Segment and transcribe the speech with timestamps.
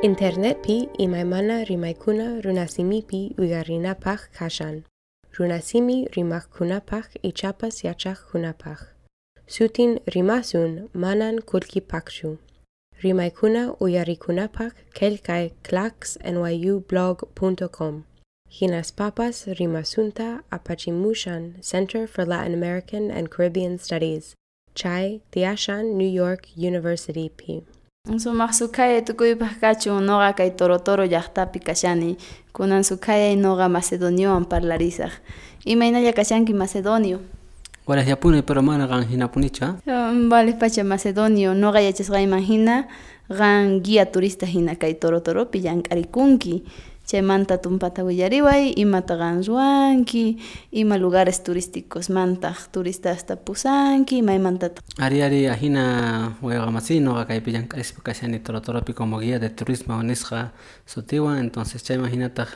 [0.00, 4.84] Internet pi imaymana rimaykuna runasimipi uygarinapaq kashan.
[5.36, 8.78] Runasimi rimakkunapaq ichapas yachaqkunapaq.
[9.48, 12.38] Sutin rimasun manan kulkipaqchu.
[13.02, 18.04] Rimaykuna uyarikunapaq kelkay clacksnyublog.com.
[18.50, 24.34] Hinas papas rimasunta apachimushan Center for Latin American and Caribbean Studies.
[24.76, 27.64] Chai Tiashan New York University P.
[28.08, 32.16] Sumaq sukaya tukuypaq kachun noqa kay Torotoro llaqtapi kashani
[32.56, 35.12] kunan sukaya noqa Macedoniowan parlarisaq
[35.68, 37.20] imaynalla kashanki Macedonio.
[37.86, 41.52] Walas yapuni pero mana qan hinapunicha Um, Vale pacha Macedonio.
[41.52, 42.88] Noqa yachasqayman hina
[43.28, 46.64] qan guía turista hina kay Torotoropi llank'arikunki
[47.08, 50.36] chaymanta tumpata willariway imata qan ruwanki
[50.72, 55.84] ima lugares turísticos mantaq turistasta pusanki maymantataq ari ari ahina
[56.42, 60.52] huegamasi noqa kaypi llank'arispa kashani torotoropi como guía de turismo nisqa
[60.84, 62.52] sutiwan entonces chayman hinataq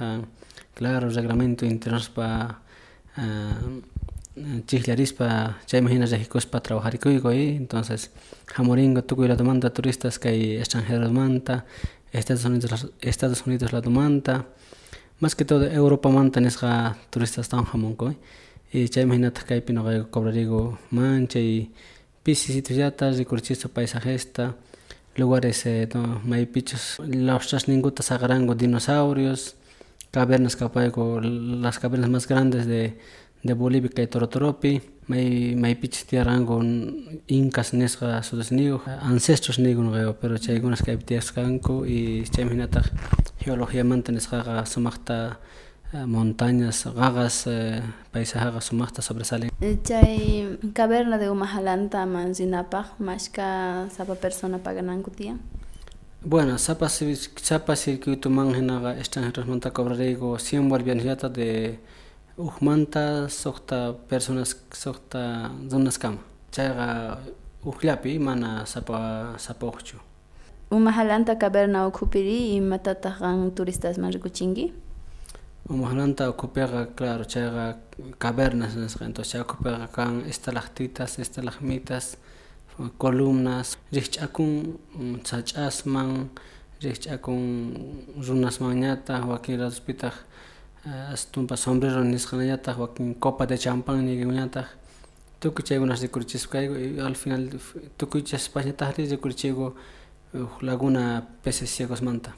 [0.76, 2.60] claro reglamento internaspa
[4.68, 8.10] chiklarispa chayman hina rijikuspa trabajarikuykuy entonces
[8.54, 11.64] hamurinqa tukuy ladumanta turistas kay extranjeromanta
[12.12, 14.46] Estados Unidos Estados Unidos ladumanta
[15.20, 18.16] más que todo Europa manta nisqa turistas tan hamunkuy
[18.72, 21.70] y chayman hinataq kaypi noqayku cobrariku mancha y
[22.22, 24.54] pisi sitiosllata rikurichispa paisajesta
[25.16, 29.56] lugares eh, no, maypichus los ninguta saqaranku dinosaurios.
[30.10, 32.98] Cavernas kapayku las cavernas más grandes de
[33.44, 36.54] de Bolivia kay Torotoropi may maypichis tiyarqanku
[37.28, 38.78] incas nisqa sudesniku
[39.10, 42.86] ancestros niku nuqayku pero chaykunas kaypi tiyasqanku y chaymi hinataq
[43.42, 45.38] geologiamanta nisqaqa sumaqta
[46.06, 47.36] montañas qaqas
[48.12, 49.50] paisajaqa sumaqta sobresalen.
[49.84, 55.38] Chay caverna de Humajalanta mansinapaq mashka sapa persona pagananku tiyan.
[56.24, 61.78] Bueno, sapa sapa circuitoman hinaqa extranjerosmanta cobrariyku 100 bolivianosllata de
[62.36, 66.18] hukmanta suqta personas suqta runaskama
[66.50, 67.18] chayqa
[67.64, 69.96] ukllapi mana sapa ukchu
[70.70, 74.72] Humajalanta caverna ukhupiri imatataq qan turistasman rikuchinki
[75.68, 77.76] Humajalanta ukhupiqa claro chayqa
[78.18, 82.16] cavernas nisqa entonces chay ukhupiqa kan estalactitas estalagmitas
[82.98, 84.80] columnas rikch'akun
[85.28, 86.30] sach'asman
[86.80, 87.42] rikch'akun
[88.26, 89.60] runasmanñataq wakin
[90.84, 94.66] astunpa sombrero nisqañataq wakin copa de champán nikunñataq
[95.40, 97.50] tukuy chaykunas rikurichispa kayku y al final
[97.96, 99.74] tukuy chaspañataqri rikurichiyku
[100.34, 102.30] huk laguna peces ciegosmanta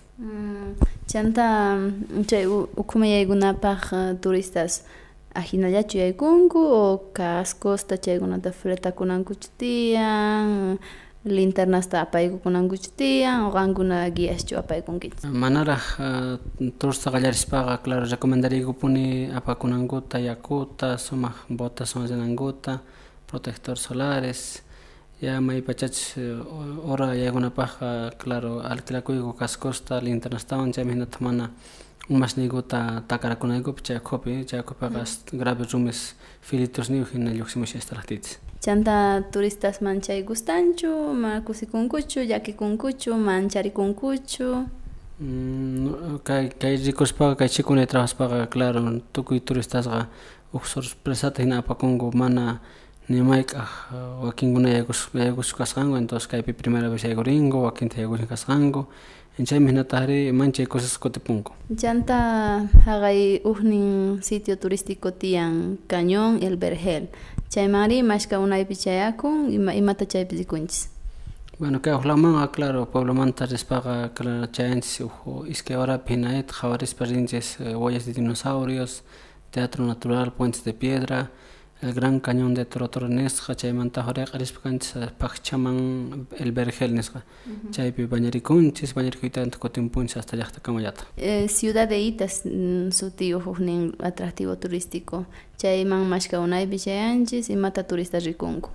[1.07, 1.79] chanta
[2.27, 3.83] chay ukhumayaykunapaq
[4.21, 4.85] turistas
[5.35, 10.79] ahinallachu yaykunku o cascosta chaykunata fletakunankuchu tiyan
[11.25, 22.03] linternasta apaykukunankuchtiyan qankunaki aschu apaykunkichis manaraj eh, tursaqallarispaqa claro recomendarikupuni apakunankuta yakuta sumaq botas ya,
[22.03, 22.79] eh, ya ta
[23.27, 24.63] protector solares
[25.23, 26.19] ya maypachach
[26.89, 31.51] hora yaykunapaqqa claro alquilakuyku kasqusqa linternastawan chaymihinata mana
[32.11, 35.39] umashnikuyta takarakunaykupi chayakhupi eh, chayakhupiqa mm.
[35.39, 38.97] grave rumis filtrosniyuq hina lluqsimushaystalajtichis chanta
[39.33, 40.91] turistasman chay gustanchu
[41.23, 44.49] ma kusikunkuchu llakikunkuchu mancharikunkuchu
[46.27, 48.81] kay kay rikuspaqa kay chikunay trabajaspaqa claro
[49.13, 50.09] tukuy turistasqa
[50.53, 52.45] huk sorpresata hina apakunku mana
[53.09, 53.69] nimayk'aq
[54.25, 58.87] wakinkuna yaykus yaykuschu kasqanku entonces kaypi primera vez yaykurinku wakinta yaykusha kasqanku
[59.43, 67.09] chaymi hinataqri manchay cosas kutipunku chanta haqay huknin sitio turístico tiyan Cañón El Vergel.
[67.51, 70.89] Chaymari mashka unaypi chayakun ima imata chaypi rikunchis
[71.59, 78.07] bueno kay huklanmanqa claro pueblomanta rispaqa claro chayanchis huk iskay horapi hinayta qawarispa rinchis huellas
[78.07, 79.03] de dinosaurios
[79.51, 81.31] teatro natural puentes de piedra
[81.83, 87.23] el gran cañón de Torotoro nisqa chaymanta hurayqa kanchis paqchaman el vergel nisqa
[87.71, 92.43] chaypi bañarikunchis bañarikuykanta kutimpunchis hasta llaqtakamallata eh, ciudad de Itas
[92.91, 95.27] suti huknin atractivo turístico.
[95.59, 98.71] Chayman mashka unaypi chayanchis imata turista rikunku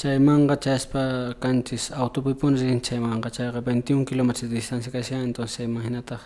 [0.00, 6.22] chaymanqa chayaspa kanchis autopipuni rin chaymanqa chayqa 21 kilómetros de distancia kashan entonces chayman hinataq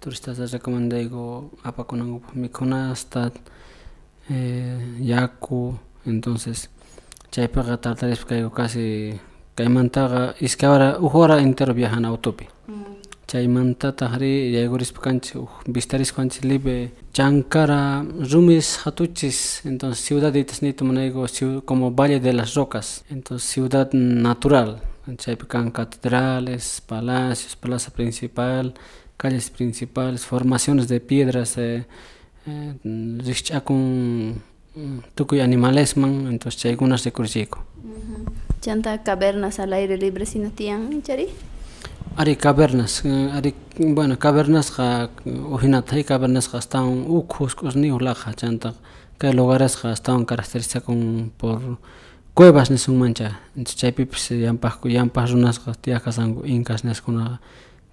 [0.00, 3.32] turistasta recomendayku apakunankupak mikhunasta eh,
[5.00, 5.74] yaku
[6.06, 6.70] entonces
[7.30, 9.18] chaypiqa tartarispa casi
[9.56, 12.46] kaymantaqa iskay hora huk hora entero viajana autopi
[13.26, 19.62] chaymantataqri yaykurispa kanchis huk vistarispa kanchis libre chankara rumis hatuchis.
[19.64, 21.26] Entonces ciudad de Itas niyta munayku
[21.64, 23.04] como valle de las rocas.
[23.10, 24.80] Entonces ciudad natural.
[25.16, 28.74] Chaypi kan catedrales, palacios, plaza principal,
[29.16, 31.86] calles principales, formaciones de piedras, eh,
[32.46, 34.42] eh, rikch'akun
[35.14, 37.58] tukuy animalesman, entonces chaykunas rikurchiyku.
[38.60, 41.28] Chanta cavernas al aire libre chari?
[42.16, 48.74] Ari cavernas, ari bueno, cavernas hay cavernas estaban ukhus q'usniw laqa chanta
[49.20, 51.78] kay lugares estaban caracterizakun por
[52.32, 53.84] cuevas nisunmancha entonces
[56.44, 56.84] incas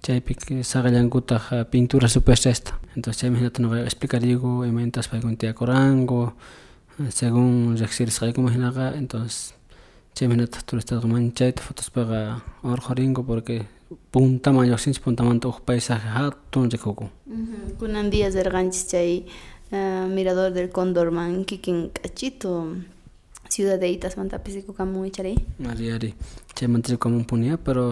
[0.04, 6.20] chaypi saqallankutaq pintura superstesta entonces chaymi hinata explicariyku imaymantas paykuna tiyakuranku
[7.10, 9.54] según riqsirisqaykuma hinaqa entonces
[10.16, 13.66] chaymi hinata turistaqa manchayta fotospiqa urqurinku porque
[14.12, 17.10] puntaman lluqsinchik puntamanta uq paisaje hatun rikukun
[17.80, 19.12] kunan días rirqanchis chay
[19.72, 22.52] uh, mirador del condorman kikin k'achito
[23.50, 25.36] ciudad de itasmantapis rikukamun charay
[25.72, 26.10] ari ari
[26.58, 27.84] chaymanta rikukamunpuni pero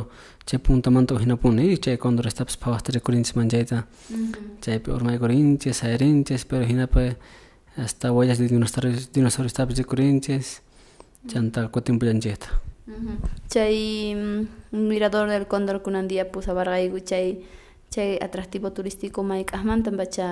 [0.47, 3.77] chay puntamanta uhinapuni chay condorestapas phawaqta rikurinchis manchayta
[4.63, 7.05] chaypi urmaykurinchis sayrinchis pero hinapi
[7.77, 8.47] hasta huellas de
[9.15, 10.47] dinosauriostapas rikurinchis
[11.31, 12.47] chanta kutinpullanchikta
[13.53, 14.15] chay
[14.71, 17.27] mirador del cóndor kunan día pusabarqayku chay
[17.93, 20.27] chay atractivo turístico may k'aqmanta pacha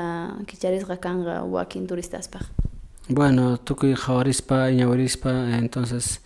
[0.48, 2.44] kicharisqa kanqa wakin turistaspaq
[3.10, 6.22] bueno tukuy qhawarispa iñawirispa entonces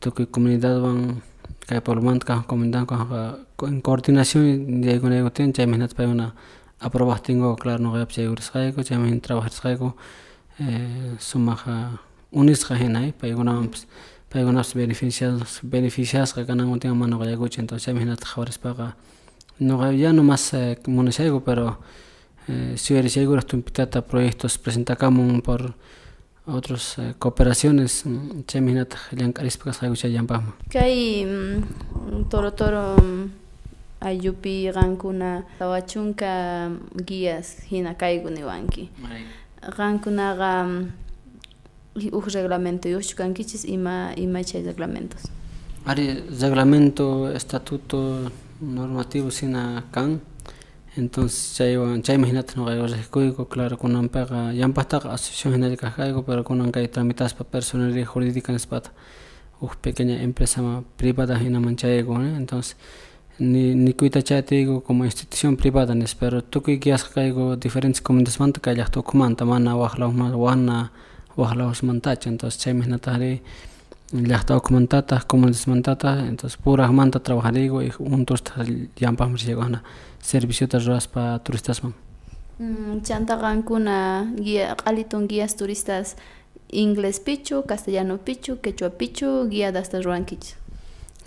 [0.00, 1.20] tukuy comunidadwan
[1.68, 6.32] kay pueblomanta kaq comunidad kaqqa en coordinación yaykunaykutin chaymi hinata paykuna
[6.80, 9.92] aprobajtinku claro ñuqapish yaykurisqayku chaymi hina trabajarisqayku
[11.18, 11.60] sumaq
[12.32, 13.86] unisqa hinay paykunawanpas
[14.32, 18.96] paykunapas beneficiados beneficiasqa kanankutin ama ñuqa yaykuchik entonces chaymi hinata qhawarispaqa
[19.60, 20.54] ñuqa ya no más
[20.86, 21.76] munashayku pero
[22.76, 25.74] si yuyarishaykuraq tumpitata proyectos presentakamun por
[26.46, 28.04] otros cooperaciones.
[28.46, 31.26] Chaymi hinata llank'arispa kasqayku chay llampaqman kay
[32.30, 32.96] toro toro
[34.00, 36.70] ayllupi qankuna tawachunka
[37.06, 38.90] guías hina kayku niwanki
[39.76, 40.50] qankunaqa
[41.96, 45.22] huk reglamento yuqchu kankichis ima ima chay reglamentos.
[45.86, 50.20] Ari reglamento estatuto normativo sina kan
[50.96, 53.76] entonces chaywan chaymi hinata ñuqa riqkuyku claro
[56.26, 58.90] pero kunan kay tramitaspa personalidad jurídica nispata
[59.60, 60.60] huk pequeña empresa
[60.96, 62.76] privada hinaman chayayku entonces
[63.38, 69.44] ni nikuyta chayatiyku como institución privada pero tukuy guiasqa kayku diferentes comunidadmanta kay llaqta ukmanta
[69.44, 70.90] mana waqlawman wana
[72.26, 73.42] entonces chaymi hinataqri
[74.12, 78.42] llaqta ukmantataq comunidadmantataq entonces puraqmanta trabajariyku y juntos
[79.00, 79.82] llampaqmi rishayku hana
[80.22, 81.94] serviciota ruraspa turistasman
[83.02, 83.96] chanta qankuna
[84.36, 86.16] guía q'alitun guías turistas
[86.70, 90.56] inglés pichu castellano pichu quechua pichu guiadasta rurankichis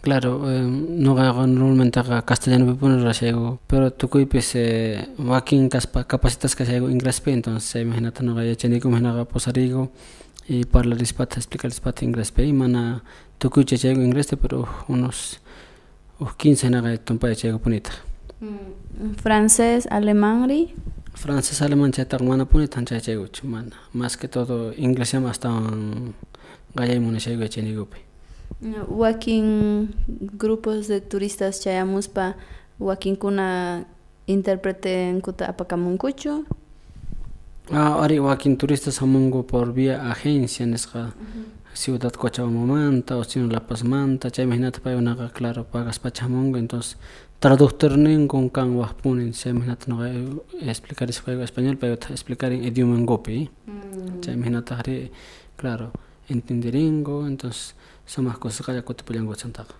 [0.01, 7.69] Claro, eh, ñuqaqa normalmente castellanopipuni rurashayku pero tukuypis eh, wakin kaspa capacitas kashayku inglespi entonces
[7.73, 9.25] chaymi hinata ñuqa yachaniykumi hinaqa
[10.49, 13.03] y parlarispata explicarispata inglespi y mana
[13.37, 15.39] tukuycha yachayku inglespi pero unos
[16.19, 17.91] unos 15 hinaqa tumpay yachayku punita.
[19.21, 20.49] Francés alemán
[21.13, 26.13] francés alemán chaytaqa mana punita yachaykuchu mana más que todo inglés llama astawan
[26.75, 27.99] qayay munashayku yachaniykupi
[28.89, 29.93] wakin
[30.37, 32.35] grupos de turistas chayamuspa
[32.79, 33.85] wakinkuna
[34.27, 36.58] interpretenkuta apakamunkuchu ah,
[37.71, 41.13] ari wakin turistas hamunku por vía agencia nisqa
[41.73, 46.97] ciudad Cochabamamanta o sino La Pazmanta chaymi hinata paykunaqa claro pagaspacha hamunku entonces
[47.39, 50.07] traductor ninkun kan waqpuni chaymi hinata ñuqa
[50.65, 53.49] explicarisqayku español paykuta explicarin idiomankupi
[54.21, 55.11] chaymi hinataqri
[55.55, 55.91] claro
[56.27, 57.75] entenderingu entonces
[58.07, 59.75] sumaq kusaqalla kutipullanku chantaqa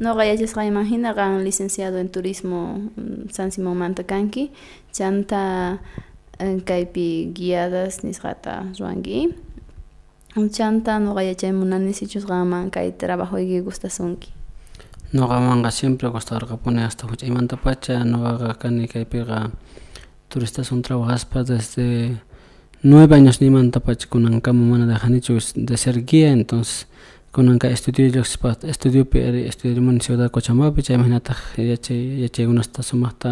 [0.00, 2.80] Ñuqa yachasqayman hina qan licenciado en turismo
[3.30, 4.52] San Simonmanta kanki
[4.92, 5.80] chanta
[6.38, 9.34] kaypi guiadas nisqata ruanki
[10.52, 14.30] chanta ñuqa yachaymunani sichus qanman kay trabajuyki gustasunki
[15.14, 19.50] ñuqamanqa siempre gustarqapuni hasta huch'aymantapacha ñuqaqa kani kaypiqa
[20.28, 22.18] turistasun trabajaspa desde
[22.82, 26.88] nueve años nimantapacha kunankama mana dejanichu de ser guía entonces
[27.34, 29.18] kunanka estudio lluqsispa estudiopi
[29.50, 33.30] estudiarimuni ciudad Cochabambapi chaymi hinataq yachay yachaykunasta sumaqta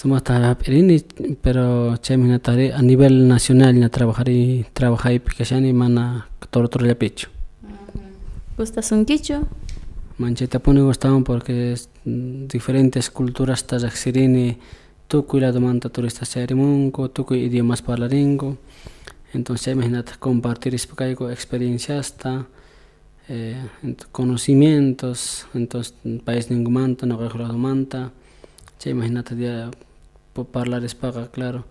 [0.00, 0.96] sumaqta hap'irini
[1.44, 1.64] pero
[2.04, 6.04] chaymi hinataqri a nivel nacional ña trabajari trabajaypi kashani mana
[6.50, 7.26] toro torollapichu
[8.56, 9.36] gustasunkichu
[10.18, 11.74] manchaytapuni gustawan porque
[12.52, 14.46] diferentes culturasta riqsirini
[15.08, 18.56] tukuy ladomanta turistas chayarimunku tukuy idiomas parlarinku
[19.34, 22.30] entonces chaymi hinata compartirispa kayku experienciasta
[23.28, 23.56] eh,
[24.10, 27.18] conocimientos, entonces país ningumanta, no
[27.56, 28.10] manta,
[28.78, 29.70] che imagínate
[30.32, 31.64] por hablar espaga, claro,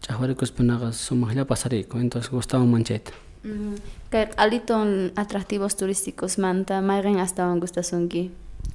[0.00, 3.12] chahuaricos penaga sumajla pasarico, entonces Gustavo Mancheta.
[3.44, 3.74] Mm,
[4.10, 8.30] que aliton atractivos turísticos manta, maigen hasta gustasunki.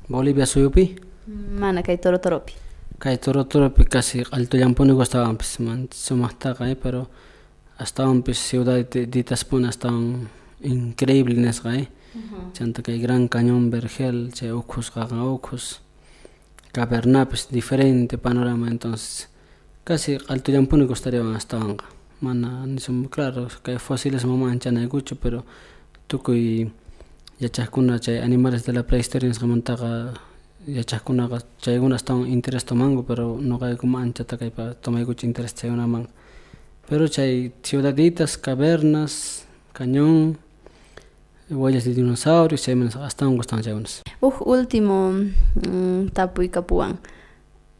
[0.08, 0.96] Bolivia suyupi?
[1.28, 2.54] Mana kay toro toropi.
[3.00, 7.10] Kay toro toropi casi alto yampuni gustaban pues man sumahtaga, pero
[7.78, 10.28] hasta un pues ciudad de ditas pon hasta un
[10.62, 11.90] increíble nesga, eh.
[12.54, 15.24] Chanta que gran cañón vergel, che ojos gaga
[17.52, 19.30] diferente panorama entonces.
[19.84, 21.86] Casi alto yampuni gustaría hasta anga.
[22.22, 25.46] Mana ni son claro que fósiles mamá chana gucho, pero
[26.08, 26.72] tukuy
[27.40, 30.14] yachakuna chay animales de la prehistoria nos remontaga
[30.68, 36.10] yachakkunaqa chaykunas tan interés tomangu pero noqayku anchata kaypa tomaykuchu interés chaykunaman
[36.90, 40.38] pero chay ciudaditas cavernas cañón
[41.50, 47.00] huellas de dinosaurios chaymanas astawan gustan chaykunas uj último mm, tapuy kapuwan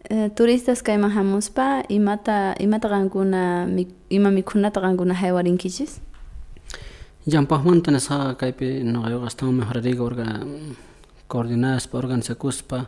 [0.10, 3.68] eh, turistas kayman hamuspa imata imata qankuna
[4.10, 6.02] ima mikhunata qankuna haywarinkichis
[7.28, 10.26] llampaqmanta nisqa kaypi noqayuqa astawan mejorariga orga
[11.28, 12.86] coordinadas pa organizakuspa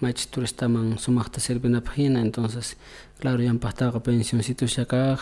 [0.00, 2.76] maychis turistaman sumaqta sirvinapaq hina entonces
[3.20, 5.20] claro llampaqtaqa pensioncitos kaq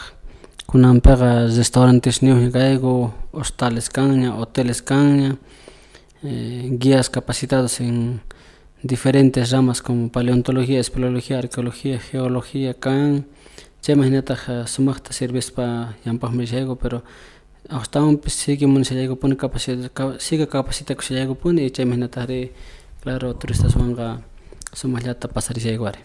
[0.66, 5.36] kunanpiqa restaurantes niwña kayku hostales kanña hoteles kanña
[6.22, 8.20] eh, guías capacitados en
[8.82, 13.26] diferentes ramas como paleontología, espeleología, arqueología, geología kan.
[13.84, 16.46] Chayman hinataqa sumaqta servispa llampaqmi
[16.80, 17.02] pero
[17.68, 19.90] hasta pues sigue mun sigue pone capacita
[20.94, 22.52] que sigue pone y mena tare
[23.02, 24.22] claro turistas wanga
[24.72, 25.98] sumallata pasar sigue guare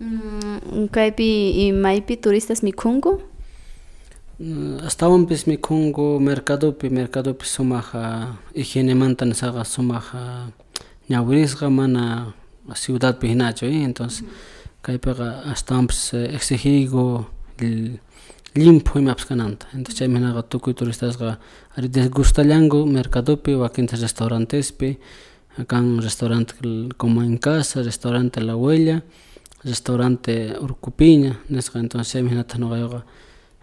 [0.00, 3.22] mm y maipi turistas mikungu
[4.84, 10.50] hasta un pues mikungu mercado pi mercado pi sumaja higiene mantan saga sumaja
[11.08, 12.34] ñawrisga mana
[12.74, 14.24] ciudad pi hinacho entonces
[14.82, 15.10] kaypi
[15.46, 18.00] hasta un pues exigigo el
[18.54, 21.38] limpio imapskananta entonces chayminaqa tukuy turistasqa
[21.76, 24.98] ari desgustallanku mercadopi wakinta restaurantespi
[25.66, 26.54] kan restaurante
[26.98, 29.04] como en casa restaurante la huella
[29.62, 33.00] restaurante urkupiña nisqa entonces chaymihinata noqayuqa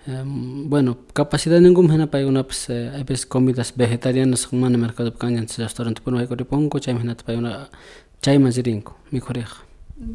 [0.05, 6.79] bueno capacidad ningún hina paykunapas hay veces comidas vegetarianas mana mercadopi kanña restaurante puni waykuripunku
[6.79, 7.69] chaymihinata paykuna
[8.21, 9.57] chayman rinku mikhuriqa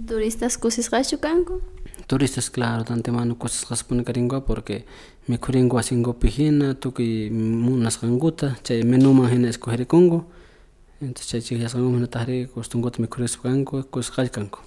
[0.09, 1.61] turistas kusisqachu kanku
[2.09, 4.85] turistas claro tantemano kusisqaspuni karinkuqa porque
[5.29, 10.25] mikhurinku wasinkupi hina tukuy munasqankuta chay menuman hina escogerikunku
[11.01, 14.59] entonces chay chiqllasqankuman hina tahri costumbrota mikhurispa kanku kusisqalla kanku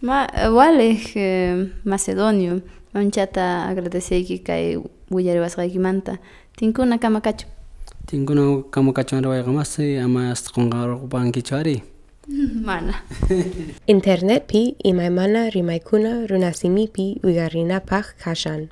[0.00, 0.26] ma
[0.58, 2.60] wale eh, macedonio
[2.96, 4.76] onchata agradeceki kay
[5.10, 6.18] willariwasqayki manta
[6.56, 7.46] tinkuna kama kachu.
[8.06, 11.82] Tinkuna kama kachunra wayqamasi ama asqunqarpankichu ari?
[12.68, 12.94] Mana.
[13.94, 18.68] Internet pi imai mana internetpi runasimi pi, wigarina pach kashan.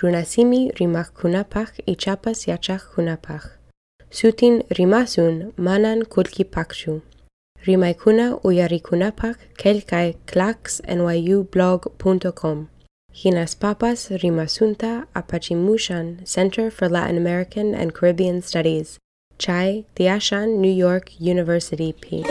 [0.00, 3.64] Runasimi rimaqkunapaq ichapas yachaqkunapaq
[4.18, 6.92] sutin rimasun manan kullkipaqchu
[7.66, 12.58] rimaykuna uyarikunapaq qelqay claxnyu blog.com
[13.14, 18.98] Hinas papas rimasunta apachimushan Center for Latin American and Caribbean Studies.
[19.38, 22.24] Chai Tiashan New York University P.